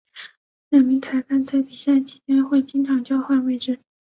[0.69, 3.77] 两名裁判在比赛期间会经常交换位置。